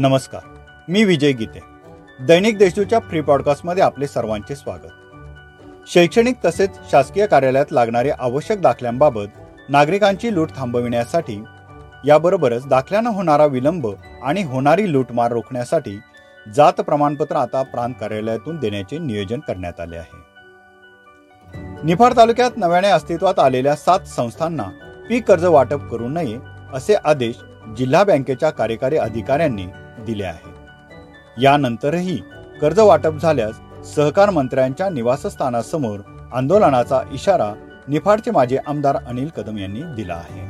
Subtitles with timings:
[0.00, 0.40] नमस्कार
[0.88, 1.60] मी विजय गीते.
[2.20, 4.92] दैनिक देशदूतच्या फ्री पॉडकास्टमध्ये आपले सर्वांचे स्वागत.
[5.86, 9.26] शैक्षणिक तसेच शासकीय कार्यालयात लागणारे आवश्यक दाखल्यांबाबत
[9.68, 11.42] नागरिकांची लूट थांबविण्यासाठी
[12.06, 13.86] याबरोबरच दाखल्यानं होणारा विलंब
[14.22, 16.00] आणि होणारी लूटमार रोखण्यासाठी
[16.54, 20.16] जात प्रमाणपत्र आता प्रांत कार्यालयातून देण्याचे नियोजन करण्यात आले आहे.
[21.84, 24.64] निफाड तालुक्यात नव्याने अस्तित्वात आलेल्या सात संस्थांना
[25.08, 26.38] पीक कर्ज वाटप करू नये
[26.72, 27.34] असे आदेश
[27.76, 29.66] जिल्हा बँकेच्या कार्यकारी अधिकाऱ्यांनी
[30.04, 30.52] दिले आहे.
[31.42, 32.16] यानंतरही
[32.60, 33.60] कर्ज वाटप झाल्यास
[33.94, 36.00] सहकार मंत्र्यांच्या निवासस्थानासमोर
[36.32, 37.52] आंदोलनाचा इशारा
[37.88, 40.48] निफाडचे माजी आमदार अनिल कदम यांनी दिला आहे.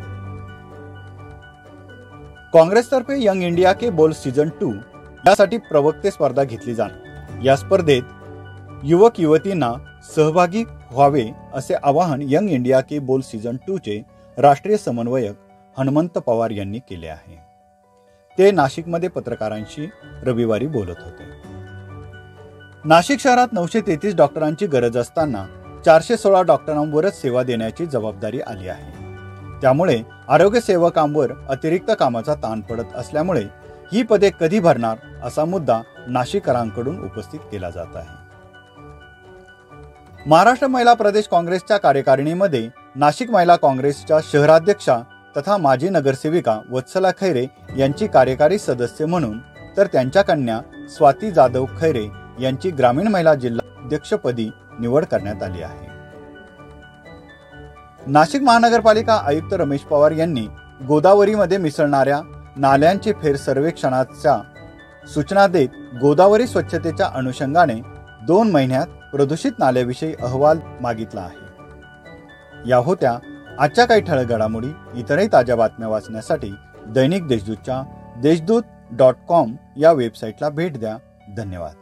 [2.53, 4.73] काँग्रेसतर्फे यंग इंडिया के बोल सीझन टू
[5.27, 7.43] यासाठी प्रवक्ते स्पर्धा घेतली जाणार.
[7.45, 8.03] या स्पर्धेत
[8.83, 9.73] युवक युवतींना
[10.17, 14.03] सहभागी व्हावे असे आवाहन यंग इंडिया के बोल सीझन टू चे
[14.39, 15.37] राष्ट्रीय समन्वयक
[15.79, 17.50] हनुमंत पवार यांनी केले आहे.
[18.39, 19.89] ते नाशिकमध्ये पत्रकारांशी
[20.23, 21.25] रविवारी बोलत होते.
[22.85, 25.45] नाशिक शहरात नऊशे तेहतीस डॉक्टरांची गरज असताना
[25.85, 28.93] चारशे सोळा डॉक्टरांवरच सेवा देण्याची जबाबदारी आली आहे.
[29.61, 33.45] त्यामुळे आरोग्य सेवकांवर अतिरिक्त कामाचा ताण पडत असल्यामुळे
[33.93, 38.19] ही पदे कधी भरणार असा मुद्दा नाशिककरांकडून उपस्थित केला जात आहे.
[40.27, 44.99] महाराष्ट्र महिला प्रदेश काँग्रेसच्या कार्यकारिणीमध्ये नाशिक महिला काँग्रेसच्या शहराध्यक्षा
[45.37, 49.39] तथा माजी नगरसेविका वत्सला खैरे यांची कार्यकारी सदस्य म्हणून
[49.77, 52.07] तर त्यांच्या कन्या स्वाती जाधव खैरे
[52.41, 54.51] यांची ग्रामीण महिला जिल्हा अध्यक्षपदी
[54.81, 55.89] निवड करण्यात आली आहे.
[58.07, 60.47] नाशिक महानगरपालिका आयुक्त रमेश पवार यांनी
[60.89, 62.21] गोदावरीमध्ये मिसळणाऱ्या
[62.57, 64.39] नाल्यांचे फेर सर्वेक्षणाच्या
[65.15, 65.69] सूचना देत
[66.01, 67.75] गोदावरी स्वच्छतेच्या अनुषंगाने
[68.27, 72.71] दोन महिन्यात प्रदूषित नाल्याविषयी अहवाल मागितला आहे.
[72.71, 73.19] या होत्या
[73.59, 76.55] आजच्या काही ठळक घडामोडी इतरही ताज्या बातम्या वाचण्यासाठी
[76.87, 77.83] दैनिक देशदूतच्या
[78.23, 80.97] देशदूत डॉट कॉम या वेबसाईटला भेट द्या.
[81.37, 81.73] धन्यवाद.